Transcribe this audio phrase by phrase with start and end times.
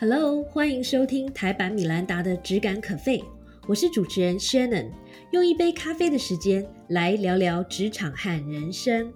[0.00, 3.20] Hello，欢迎收听台版米兰达的只感可废，
[3.66, 4.92] 我是主持人 Shannon，
[5.32, 9.12] 用一杯咖啡的时间来聊聊职场和人生。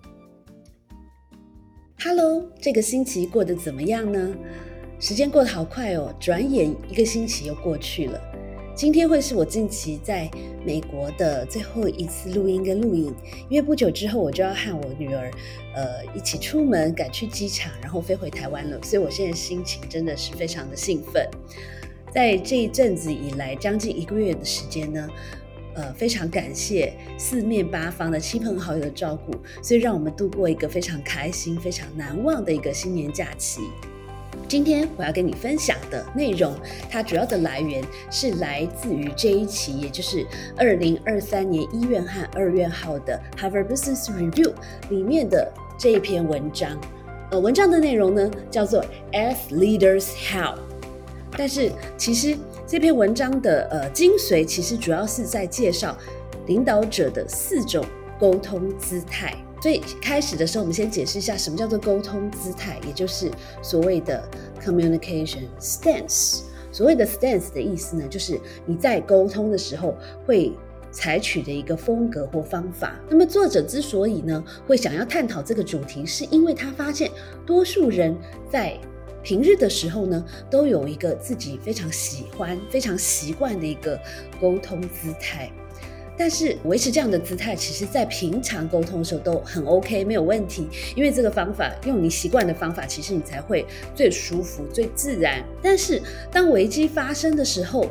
[2.02, 4.34] Hello，这个星期过得怎么样呢？
[4.98, 8.20] 时间过得好快哦，转眼一个星期又过去了。
[8.82, 10.28] 今天会是我近期在
[10.66, 13.14] 美国的最后一次录音跟录影，
[13.48, 15.30] 因为不久之后我就要和我女儿，
[15.76, 18.82] 呃，一起出门赶去机场，然后飞回台湾了。
[18.82, 21.24] 所以我现在心情真的是非常的兴奋。
[22.12, 25.08] 在这一阵子以来，将近一个月的时间呢，
[25.74, 33.60] 呃，非常感谢四面八方的亲朋好友的照顾，所以让我们度过一个非常开心、非常难忘的一个新年假期。
[34.52, 36.54] 今天我要跟你分享的内容，
[36.90, 40.26] 它主要的来源是来自于这一期，也就是
[40.58, 44.52] 二零二三年一月和二月号的 Harvard Business Review
[44.90, 46.78] 里面的这一篇文章。
[47.30, 50.58] 呃，文章的内容呢叫做 As Leaders How，
[51.30, 55.96] 但是其实这篇文章的呃精髓，其实主要是在介绍
[56.44, 57.82] 领导者的四种
[58.20, 59.34] 沟通姿态。
[59.62, 63.30] 所以开始的时候，我们先解释一下什么叫做沟通姿态，也就是
[63.62, 64.28] 所谓的
[64.60, 66.40] communication stance。
[66.72, 69.96] 所谓的 stance 的意思呢，就是你在沟通的时候
[70.26, 70.52] 会
[70.90, 72.98] 采取的一个风格或方法。
[73.08, 77.08] 那么作者之所以呢会想要探讨这个主题，是因为他发现
[77.46, 78.16] 多数人
[78.50, 78.76] 在
[79.22, 83.96] 平日的时候呢，都有一个自己非常喜欢、非常习惯的一个
[84.40, 85.48] 沟通姿态。
[86.16, 90.68] 但是维持这样的姿态，其实在平常沟通的时候都很 OK，没有问题。
[90.94, 95.42] 因为这个方法用你习惯的方法，其实你才会最舒服、最自然。
[95.62, 97.86] 但是当危机发生的时候，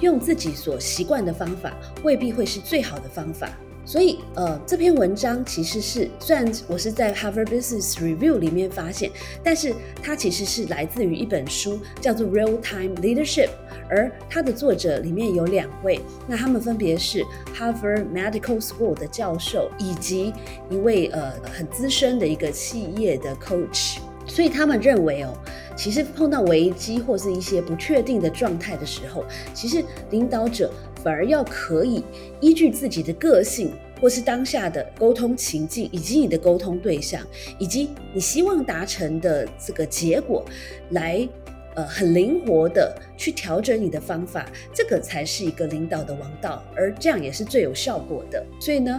[0.00, 3.50] 用自己所习惯的方法，未必会是最好的方法。
[3.86, 9.12] 所以，呃，这篇文章其实是虽然我是在 Harvard Business Review 里面发现，
[9.44, 13.48] 但是它其实是来自于一本书，叫做 Real Time Leadership。
[13.88, 17.24] 而它的作者里面有两位，那他们分别是
[17.56, 20.32] Harvard Medical School 的教授，以及
[20.68, 23.98] 一位呃很资深的一个企业的 coach。
[24.26, 25.32] 所以他们认为哦，
[25.76, 29.24] 其实碰到危机或是一些不确定的状态的时候，
[29.54, 30.68] 其实领导者
[31.06, 32.02] 反而要可以
[32.40, 37.22] 依据自己的个性，或是当下的沟通情境，以及你的沟通对象，
[37.60, 40.44] 以及你希望达成的这个结果，
[40.90, 41.28] 来。
[41.76, 48.42] 呃，很灵活的去调整你的方法，这个才是一个领导的王道，而这样也是最有效果的。
[48.58, 48.98] 所以呢，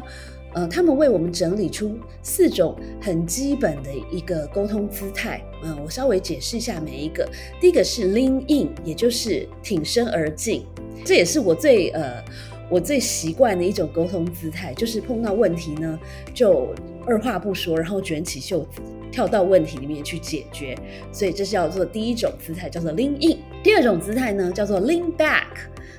[0.54, 5.44] 呃，他们为我们整理出四种很基本的一个沟通姿态。
[5.64, 7.28] 嗯，我稍微解释一下每一个。
[7.60, 10.64] 第一个是 lean in，也就是挺身而进，
[11.08, 12.22] 这也是我最呃
[12.70, 15.98] 我最习惯的一种沟通姿态，就是碰到问题呢
[16.34, 16.76] 就
[17.06, 18.82] 二话不说，然后卷起袖子。
[19.10, 20.78] 跳到问题里面去解决，
[21.14, 23.40] 所以这是叫做第一种姿态，叫做 lean in。
[23.64, 25.46] 第二种姿态呢，叫做 lean back。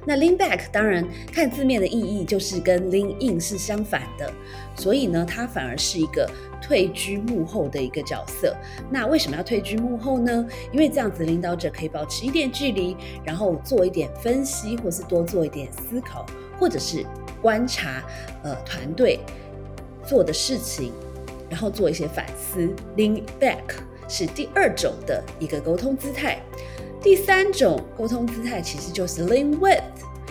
[0.07, 4.31] 那 lean back 当然看字面的意义就是跟 lean in 是相反的，
[4.77, 6.31] 所以呢，它反而是一个
[6.61, 8.57] 退居幕后的一个角色。
[8.91, 10.47] 那为什么要退居幕后呢？
[10.73, 16.25] 因为这样子领导者可以保持一点距离，然后做一点分析，或是多做一点思考，
[16.59, 17.05] 或者是
[17.41, 18.03] 观察
[18.43, 19.21] 呃团队
[20.05, 20.93] 做的事情。
[21.51, 23.63] 然后做一些反思，lean back
[24.07, 26.39] 是第二种的一个沟通姿态。
[27.01, 29.81] 第三种沟通姿态其实就是 lean with，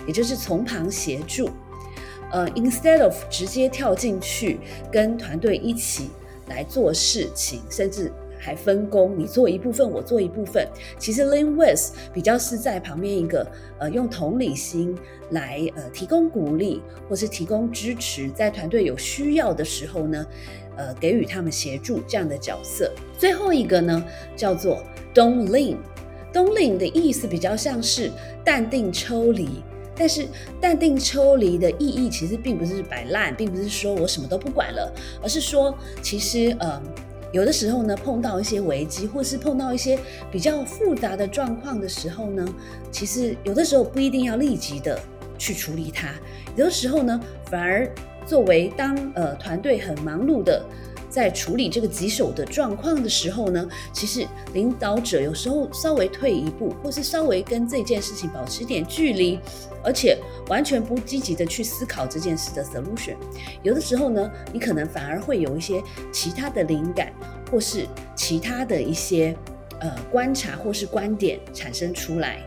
[0.05, 1.49] 也就是从旁协助。
[2.29, 4.59] 呃，instead of 直接跳进去
[4.91, 6.11] 跟团队一起
[6.47, 10.68] 来做事情，甚至还分工，你做一部分，我做一部分。
[10.97, 13.46] 其实 lean with 比较是在旁边一个
[13.80, 14.97] 呃，用同理心
[15.31, 20.25] 来呃提供鼓励，或是提供支持，在团队有需要的时候呢。
[20.80, 22.94] 呃，给予他们协助这样的角色。
[23.18, 24.06] 最后一个呢，
[24.36, 25.78] 叫做 Don't lean。
[26.31, 28.12] Don't lean 的意思比较像是
[28.46, 29.63] 淡定抽离，
[29.97, 30.28] 但是
[30.62, 36.81] 淡定抽离的意义其实并不是摆烂，并不是说我什么都不管了，而是说其实呃，
[37.31, 40.00] 有的时候呢，碰到一些危机，或是碰到一些
[40.31, 42.48] 比较复杂的状况的时候呢，
[42.92, 45.00] 其实有的时候不一定要立即的
[45.38, 46.13] 去处理它，
[46.56, 47.19] 有的时候呢，
[47.50, 47.89] 反而。
[48.27, 50.62] 作为当呃团队很忙碌的
[51.09, 59.39] 在处理这个棘手的状况的时候呢，其实领导者有时候稍微退一步，或是稍微跟这件事情保持点距离，
[59.83, 60.18] 而且
[60.48, 63.15] 完全不积极的去思考这件事的 solution，
[63.63, 65.81] 有的时候呢，你可能反而会有一些
[66.12, 67.13] 其他的灵感，
[67.51, 69.36] 或是其他的一些
[69.80, 72.44] 呃观察或是观点产生出来。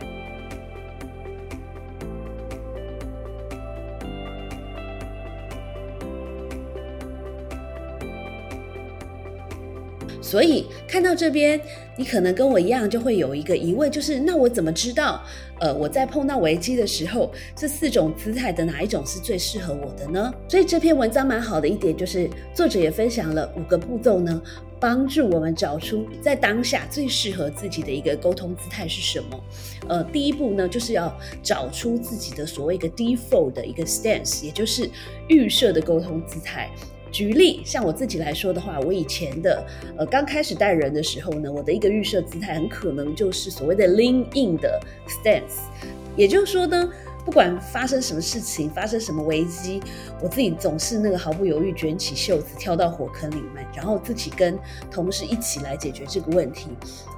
[10.31, 11.59] 所以看到这边，
[11.97, 15.21] 你可能跟我一样，就会有一个疑问，就是那我怎么知道，
[15.59, 20.33] 呃，我在碰到危机的时候，这四种姿态的哪一种是最适合我的呢？
[20.47, 24.41] 所以这篇文章蛮好的一点，就是作者也分享了五个步骤呢，
[24.79, 29.43] 帮助我们找出在当下最适合自己的一个沟通姿态是什么。
[29.89, 31.13] 呃，第一步呢，就是要
[31.43, 34.89] 找出自己的所谓一个 default 的一个 stance，也就是
[35.27, 36.69] 预设的沟通姿态。
[37.11, 39.63] 举例，像我自己来说的话，我以前的
[39.97, 45.59] 呃刚开始带人的时候呢，我的一个预设姿态很可能就是所谓的 lean in 的 stance，
[46.15, 46.89] 也就是说呢，
[47.25, 49.81] 不管发生什么事情，发生什么危机，
[50.21, 54.57] 我自己总是那个毫不犹豫卷起袖子跳到火坑里面，然后自己跟
[54.89, 56.69] 同事一起来解决这个问题。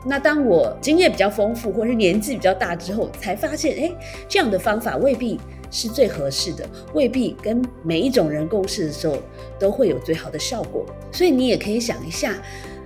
[0.04, 3.92] 那当我经验比较丰富，或是年纪比较大之后，才发现，哎，
[4.28, 5.40] 这样的方法未必。
[5.74, 9.18] 是最合适的，未必跟每一种人共事的时候
[9.60, 10.86] 都会有最好的效果。
[11.12, 12.40] 所以你也可以想一下，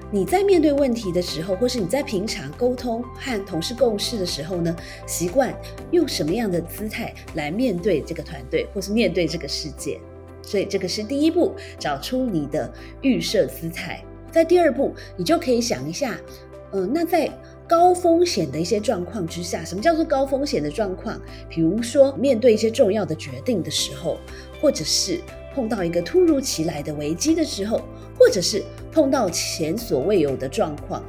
[0.09, 4.73] 你在面对问题的时候，或是你在平常沟通和同事共事的时候呢，
[5.05, 5.53] 习惯
[5.91, 9.99] 用什么样的姿态来面对这个团队，或是面对这个世界。
[10.41, 14.01] 所以这个是第一步，找出你的预设姿态。
[14.31, 16.17] 在第二步，你就可以想一下，
[16.71, 17.29] 嗯，那在。
[17.67, 21.19] 高风险的一些状况之下，什么叫做高风险的状况？
[21.49, 24.17] 比如说面对一些重要的决定的时候，
[24.61, 25.19] 或者是
[25.53, 27.81] 碰到一个突如其来的危机的时候，
[28.17, 31.03] 或者是碰到前所未有的状况，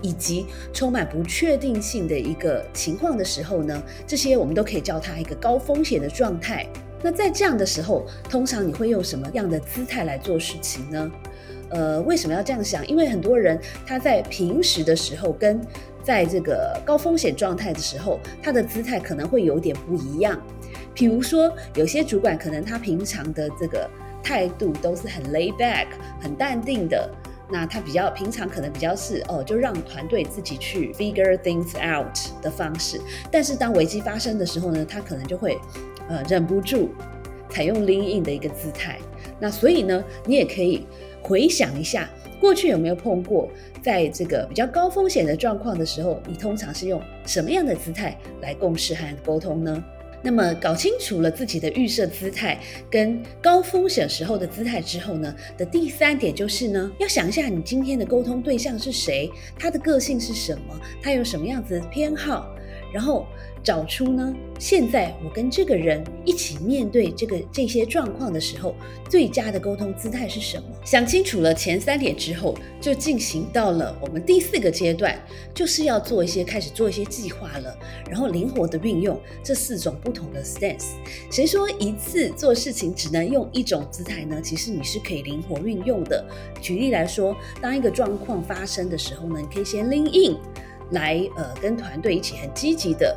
[0.00, 3.82] 以及充满不确定性的一个情况的时候呢？
[4.06, 6.64] 这些我们都可以叫它一个高风险的状态。
[7.02, 11.10] 那在这样的时候，通常你会用什么样的姿态来做事情呢？
[11.74, 12.86] 呃，为什么要这样想？
[12.86, 15.60] 因为很多人他在平时的时候跟
[16.02, 20.40] 在这个高风险状态的时候，他的姿态可能会有点不一样。
[20.94, 23.90] 比如说，有些主管可能他平常的这个
[24.22, 25.88] 态度都是很 lay back、
[26.20, 27.10] 很淡定的，
[27.50, 33.00] 那他比较平常可能比较是哦，就让团队自己去 figure things out 的方式。
[33.32, 35.58] 但是当危机发生的时候呢，他可能就会
[36.08, 36.90] 呃忍不住
[37.50, 38.98] 采用 lean in 的一个姿态。
[39.40, 40.86] 那所以呢，你也可以
[41.24, 42.08] 回想一下。
[42.38, 43.48] 过去有没有碰过，
[43.82, 49.82] 在这个比较高风险的状况的时候，你通常是用什么样的姿态来共事和沟通呢？
[50.22, 52.58] 那么搞清楚了自己的预设姿态
[52.90, 62.54] 跟高风险时候的姿态之后呢，的第三点就是呢，要想一下你今天的沟通对象是谁，他的个性是什么，他有什么样子的偏好，
[62.94, 63.26] 然后。
[63.64, 68.74] 找出呢，现在我跟这个人一起面对这个这些状况的时候，
[69.08, 70.64] 最佳的沟通姿态是什么？
[70.84, 75.18] 想清楚了前三点之后，就进行到了我们第四个阶段，
[75.54, 77.74] 就是要做一些开始做一些计划了，
[78.06, 80.88] 然后灵活的运用这四种不同的 stance。
[81.30, 84.38] 谁说一次做事情只能用一种姿态呢？
[84.44, 86.22] 其实你是可以灵活运用的。
[86.60, 90.36] 举例来说，当一个状况发生的时候呢，你可以先 lean in，
[90.90, 93.16] 来呃跟团队一起很积极的。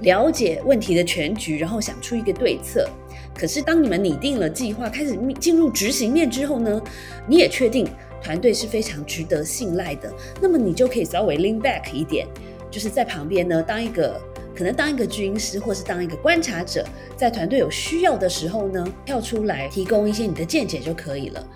[0.00, 2.88] 了解问题的全局，然后想出一个对策。
[3.32, 6.82] 可是，当你们拟定了计划，开始进入执行面之后呢，
[7.28, 7.86] 你也确定
[8.22, 10.12] 团队是非常值得信赖的，
[10.42, 12.26] 那么你就可以稍微 lean back 一点，
[12.70, 14.20] 就是在旁边呢，当一个
[14.54, 16.84] 可能当一个军师，或是当一个观察者，
[17.16, 21.48] 在团队有需要的时候呢，跳出来提供一些你的见解就可以了。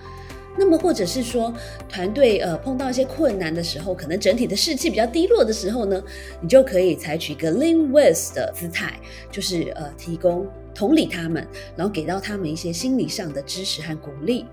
[0.59, 1.55] 那么，或者是说，
[1.89, 6.03] 团队呃碰到一些困难的时候，可能整体的士气比较低落的时候呢，
[6.41, 8.99] 你就可以采取一个 lean with 的姿态，
[9.31, 14.47] 就是呃提供同理他们，然后给到他们一些心理上的支持和鼓励。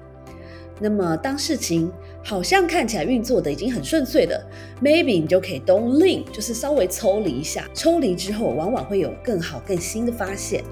[0.79, 1.89] 那么，当事情
[2.21, 4.45] 好像看起来运作的已经很顺遂的
[4.83, 7.65] ，maybe 你就可以 don't lean，就是稍微抽离一下。
[7.73, 10.63] 抽离之后，往往会有更好、更新的发现。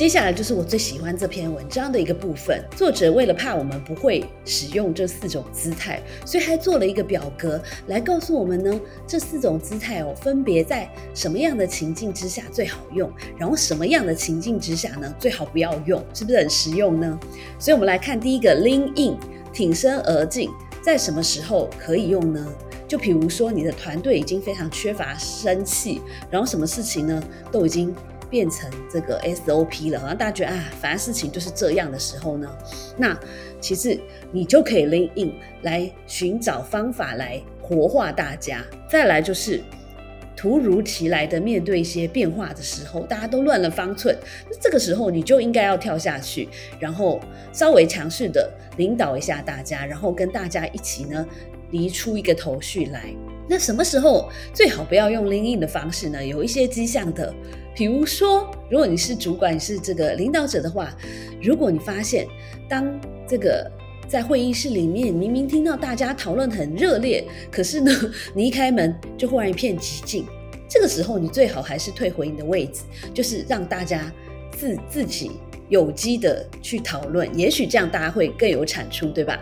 [0.00, 2.58] 接下来就是我最喜欢这篇文章的一个部分。
[2.74, 17.20] 作者为了怕我们不会使用这四种姿态，所以还做了一个表格来告诉我们呢，这四种姿态哦，分别在什么样的情境之下最好用，然后什么样的情境之下呢，最好不要用，是不是很实用呢？
[17.58, 19.18] 所以我们来看第一个 lean in，
[19.52, 20.48] 挺身而进，
[20.82, 22.50] 在什么时候可以用呢？
[22.88, 27.94] 就比如说你的团队已经非常缺乏生气，然后什么事情呢，都已经。
[28.30, 32.48] 变成这个 SOP 了，好像大家觉得啊，凡事情就是这样的时候呢，
[32.96, 33.18] 那
[33.60, 33.98] 其实
[34.30, 38.64] 你就可以 lean in 来寻找方法来活化大家。
[38.88, 39.60] 再来就是
[40.36, 44.16] 突如其来的面对一些变化的时候，大家都乱了方寸，
[44.48, 47.20] 那这个时候你就应该要跳下去，然后
[47.52, 51.26] 稍微强势的领导一下大家，然后跟大家一起呢
[51.70, 53.14] 离出一个头绪来。
[53.50, 56.24] 那什么时候最好不要用 lean in 的方式呢？
[56.24, 57.34] 有一些迹象的，
[57.74, 60.96] 比如说，如果你是主管，你是这个领导者的话，
[61.42, 62.28] 如果你发现
[62.68, 62.88] 当
[63.26, 63.68] 这个
[64.06, 67.90] 在会议室里面明明听到大家讨论很热烈，可是呢，
[68.36, 70.24] 你一开门就忽然一片寂静，
[70.68, 74.12] 这个时候你最好还是退回你的位置，就是让大家
[74.56, 75.32] 自自己。
[75.70, 79.40] 有机的去讨论，也许这样大家会更有产出，对吧？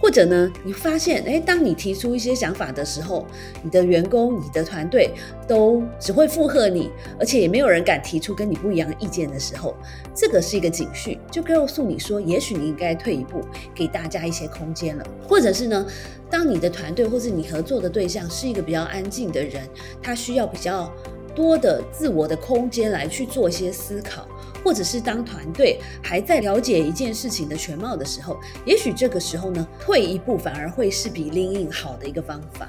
[0.00, 3.26] 或者呢，你发现，哎，当你提出一些想法的时候，
[3.62, 5.10] 你的员工、你的团队
[5.48, 9.74] 都只会附和你，而且也没有人敢提出跟你不一样的意见的时候，
[10.14, 13.40] 这个是一个警讯，就告诉你说，也许你应该退一步，
[13.74, 15.06] 给大家一些空间了。
[15.26, 15.86] 或者是呢，
[16.28, 19.62] 当你的团队或是你合作的对象是一个比较安静的人，
[20.02, 20.92] 他需要比较
[21.34, 24.28] 多的自我的空间来去做一些思考。
[24.64, 32.68] 或者是当团队还在了解一件事情的全貌的时候，也许这个时候呢，退一步反而会是比 lean in 好的一个方法。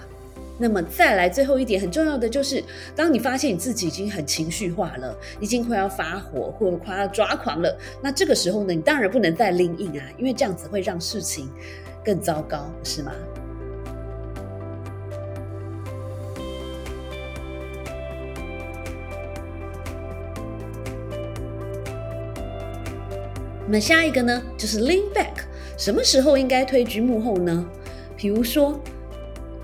[0.60, 2.64] 那么再来最后一点很重要的就是，
[2.96, 11.50] 当你发现你自己已经很情绪化了，已经快要发火或者快要抓狂了，那这个时候呢，你当然不能再 lean in 啊，因为这样子会让事情
[12.06, 13.12] 更糟糕，是吗？
[23.74, 25.34] 那下一个呢，就是 lean back，
[25.80, 27.68] 什么时候应该退居幕后呢？
[28.16, 28.80] 比如说，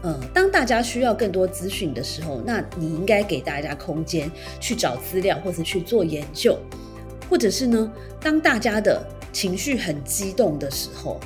[0.01, 4.27] 呃，当大家需要更多资讯的时候，那你应该给大家空间
[4.59, 6.57] 去找资料或者去做研究，
[7.29, 8.99] 或者是呢，当大家的
[9.31, 11.19] 情绪很激动的时候，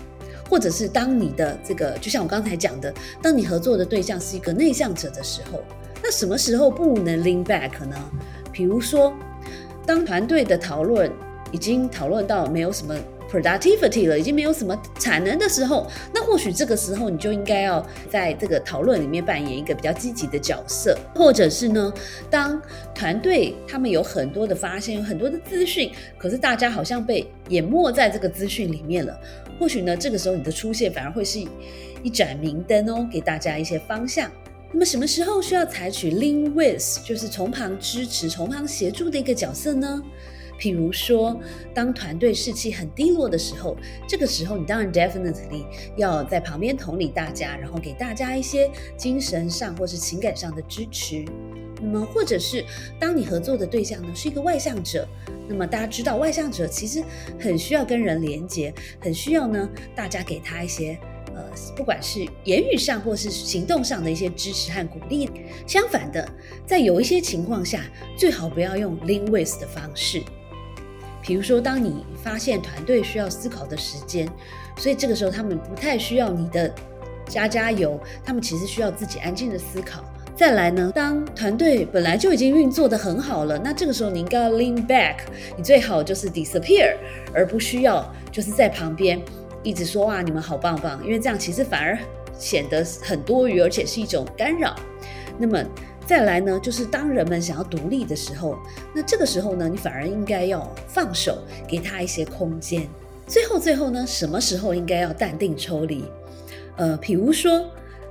[0.49, 5.63] 或者是当你的这个，就像我刚才讲的，当你合作的对象是一个内向者的时候，
[6.03, 7.95] 那什么时候不能 lean back 呢？
[8.51, 9.13] 比如说，
[9.85, 11.09] 当团队的讨论。
[11.53, 12.93] 已经讨论到没有什么
[13.31, 21.93] productivity 了，已经没有什么产能的时候，那或许这个时候你就应该要在这个讨论里面扮演一个比较积极的角色，或者是呢，
[22.29, 22.61] 当
[22.93, 29.17] 团队他们有很多的发现，有很多的资讯，可是大家好像被淹没在这个资讯里面了，
[29.59, 31.39] 或许呢，这个时候你的出现反而会是
[32.03, 34.29] 一盏明灯哦，给大家一些方向。
[34.71, 40.01] 那么什么时候需要采取 lean with，就是从旁支持、从旁协助的一个角色呢？
[40.59, 41.39] 譬如说，
[41.73, 43.75] 当团队士气很低落的时候，
[44.07, 45.65] 这个时候你当然 definitely
[45.97, 51.25] 要在旁边同理大家，然后给大家一些精神上或是情感上的支持。
[51.81, 52.63] 那么，或者是
[52.97, 55.05] 当你合作的对象呢是一个外向者，
[55.49, 57.03] 那么大家知道外向者其实
[57.37, 60.97] 很需要跟人连接，很需要呢大家给他一些
[61.35, 61.43] 呃，
[61.75, 65.29] 不管是言语上或是行动上的一些支持和鼓励。
[65.67, 66.25] 相反的，
[66.65, 67.81] 在有一些情况下，
[68.15, 70.21] 最好不要用 lean with 的方式。
[71.25, 74.27] 比如说，当你发现团队需要思考的时间，
[74.77, 76.69] 所以这个时候他们不太需要你的
[77.27, 80.03] 加加油，他们其实需要自己安静的思考。
[80.35, 85.19] 再来呢，当团队本来就已经运作的很好了，那这个时候你应该要 lean back，
[85.55, 86.93] 你最好就是 disappear，
[87.33, 89.21] 而不需要就是在旁边
[89.63, 91.97] 一直说哇你们好棒棒，因为这样其实反而
[92.37, 94.75] 显得很多余，而且是一种干扰。
[95.37, 95.63] 那么。
[96.05, 98.57] 再来呢，就是当人们想要独立的时候，
[98.93, 102.87] 那这个时候呢，你反而应该要放手，给他一些空间。
[103.25, 106.03] 最后，最后呢，什么时候应该要淡定抽离？
[106.75, 107.65] 呃，比如说，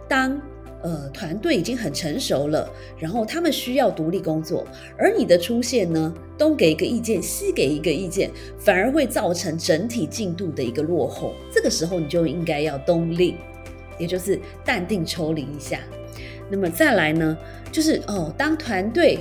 [0.09, 0.41] 当
[0.83, 2.69] 呃团队已经很成熟了，
[2.99, 11.35] 然后他们需要独立工作，而你的出现呢，东给一个意见，西给一个意见，反而会造成整体进度的一个落后。
[11.53, 13.37] 这个时候，你就应该要东立，
[13.99, 15.79] 也就是淡定抽离一下。
[16.49, 17.37] 那么再来呢，
[17.73, 19.19] 就是哦，当团队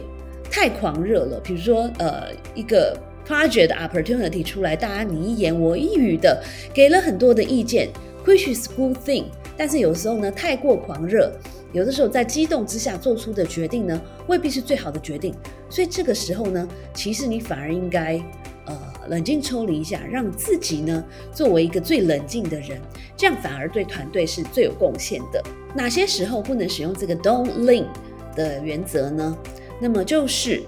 [0.51, 6.43] 太狂热了，比如说呃一个 project opportunity 出来，大家你一言我一语的
[6.73, 7.89] 给了很多的意见
[8.25, 9.23] ，which is good thing。
[9.57, 11.31] 但是有时候呢，太过狂热，
[11.71, 15.33] 有的时候在激动之下做出的决定呢，未必是最好的决定。
[15.69, 18.21] 所以这个时候呢，其实你反而应该。
[18.67, 18.77] 呃，
[19.09, 21.03] 冷静抽离一下，让自己呢
[21.33, 22.79] 作为一个最冷静的人，
[23.17, 25.43] 这样反而对团队是最有贡献的。
[25.73, 27.85] 哪些时候不能使用这个 Don't Lean
[28.35, 29.37] 的原则呢？
[29.79, 30.61] 那么就是，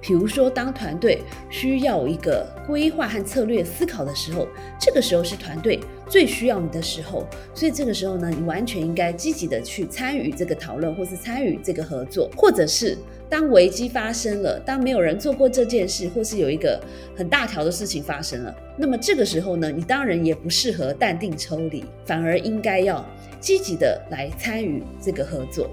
[0.00, 4.46] 比如说当团队需要一个规划和策略思考的时候，
[4.78, 12.96] 这个时候是团队最需要你的时候，所以这个时候呢，你完全应该积极的去参与这个讨论，或是参与这个合作，或者是。
[13.30, 16.82] 当危机发生了，当没有人做过这件事，或是有一个
[17.14, 23.04] 很大条的事情发生了，那么这个时候呢，你当然也不适合淡定抽离，反而应该要
[23.38, 25.68] 积极的来参与这个合作。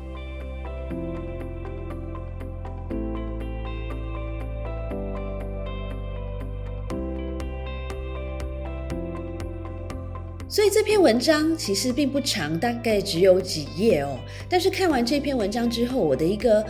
[10.48, 14.18] 所以这篇文章其实并不长，大概只有几页哦。
[14.48, 16.64] 但是看完这篇文章之后，我的一个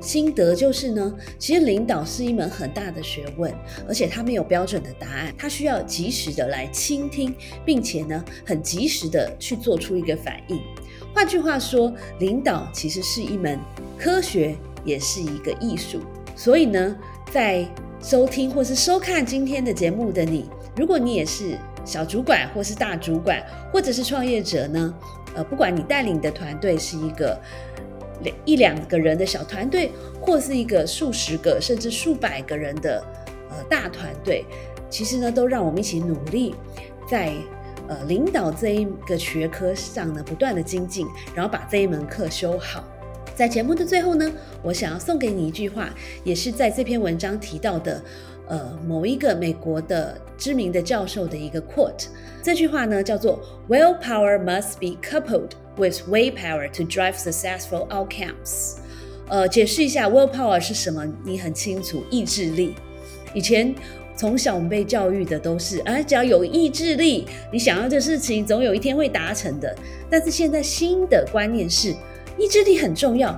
[0.00, 3.52] 心得就是呢，其实领导是一门很大的学问，
[3.88, 7.34] 而且它没有标准的答案，它需要及时的来倾听，
[7.64, 10.60] 并且呢，很及时的去做出一个反应。
[11.14, 13.58] 换句话说，领导其实是一门
[13.98, 16.00] 科学，也是一个艺术。
[16.36, 16.96] 所以呢，
[17.32, 17.66] 在
[18.02, 20.44] 收听或是收看今天的节目的你，
[20.76, 21.56] 如果你也是。
[21.84, 24.94] 小主管或是大主管，或者是创业者呢？
[25.34, 27.40] 呃，不管你带领的团队是一个
[28.22, 33.02] 两一两个人的小团队，或是一个数十个甚至数百个人的
[33.48, 34.44] 呃大团队，
[34.90, 36.54] 其实呢，都让我们一起努力，
[37.08, 37.32] 在
[37.88, 42.84] 呃领导这一个学科上呢，不断的精进，然后把这一门课修好。
[43.34, 44.30] 在节目的最后呢，
[44.62, 45.88] 我想要送给你一句话，
[46.22, 48.02] 也是在这篇文章提到的。
[48.52, 52.08] 呃，某一个美国的知名的教授的一个 quote，
[52.42, 58.74] 这句话呢叫做 “Willpower must be coupled with way power to drive successful outcomes”。
[59.28, 62.74] 呃，解释一下 willpower 是什么，你很清楚，意志力。
[63.32, 63.74] 以前
[64.14, 69.74] 从小我们被教育的都是，哎，只要有意志力，你想要的事情总有一天会达成的。
[70.10, 71.94] 但是现在新的观念是，
[72.36, 73.34] 意志力很重要，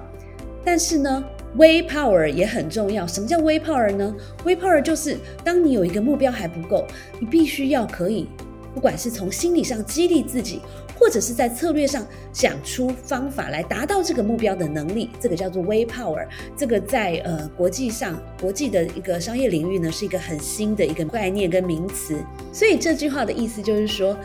[0.64, 1.24] 但是呢
[1.56, 3.06] 微 power 也很重要。
[3.06, 6.86] 什么叫微 power 呢微 power 就是当你有一个目标还不够，
[7.18, 8.26] 你必须要可以，
[8.74, 10.60] 不管是从心理上激励自己，
[10.98, 16.26] 或者是在策略上想出方法来达到这个目标的能力，这个叫做微 power。
[16.56, 22.16] 这个在呃国际上，国际的一个商业领域呢，是一个很新的一个概念跟名词。
[22.52, 24.16] 所以这句话的意思就是说。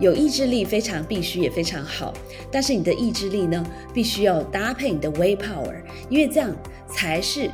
[0.00, 2.12] 有意志力非常必须也非常好，
[2.50, 5.76] 但是你的意志力呢，必须要搭配你的 way power，
[6.08, 6.56] 因为这样
[6.88, 7.50] 才是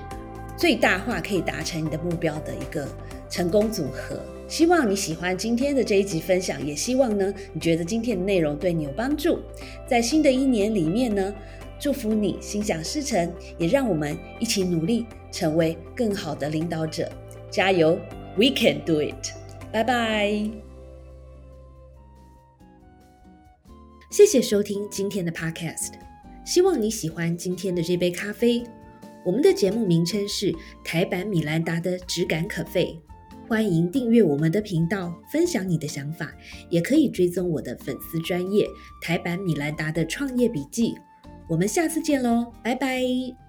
[0.56, 2.88] 最大化可以达成你的目标的一个
[3.28, 4.18] 成功组合。
[4.48, 9.40] 希望你喜欢今天的这一集分享，也希望呢，你觉得今天的内容对你有帮助。
[9.88, 11.34] 在新的一年里面呢，
[11.80, 17.10] 祝福你心想事成，也让我们一起努力成为更好的领导者，
[17.50, 17.98] 加油
[18.36, 19.32] ，We can do it！
[19.72, 20.65] 拜拜。
[24.08, 25.94] 谢谢收听今天的 Podcast，
[26.44, 28.62] 希望你喜欢今天的这杯咖啡。
[29.24, 32.98] 我们的节目名称是台版米兰达的质感可废，
[33.48, 36.32] 欢迎订阅我们的频道，分享你的想法，
[36.70, 38.66] 也可以追踪我的粉丝专业
[39.02, 40.94] 台版米兰达的创业笔记。
[41.48, 43.45] 我们下次见喽，拜拜。